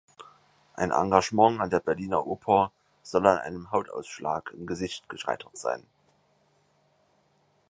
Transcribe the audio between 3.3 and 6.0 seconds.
einem Hautausschlag im Gesicht gescheitert sein.